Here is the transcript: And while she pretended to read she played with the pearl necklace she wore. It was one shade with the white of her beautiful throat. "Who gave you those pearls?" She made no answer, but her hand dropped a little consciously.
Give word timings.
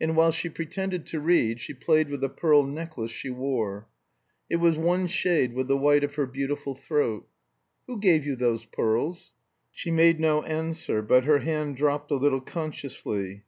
And 0.00 0.16
while 0.16 0.32
she 0.32 0.48
pretended 0.48 1.04
to 1.08 1.20
read 1.20 1.60
she 1.60 1.74
played 1.74 2.08
with 2.08 2.22
the 2.22 2.30
pearl 2.30 2.62
necklace 2.64 3.10
she 3.10 3.28
wore. 3.28 3.88
It 4.48 4.56
was 4.56 4.78
one 4.78 5.06
shade 5.06 5.52
with 5.52 5.68
the 5.68 5.76
white 5.76 6.02
of 6.02 6.14
her 6.14 6.24
beautiful 6.24 6.74
throat. 6.74 7.28
"Who 7.86 8.00
gave 8.00 8.24
you 8.24 8.36
those 8.36 8.64
pearls?" 8.64 9.34
She 9.70 9.90
made 9.90 10.18
no 10.18 10.40
answer, 10.44 11.02
but 11.02 11.24
her 11.24 11.40
hand 11.40 11.76
dropped 11.76 12.10
a 12.10 12.14
little 12.14 12.40
consciously. 12.40 13.42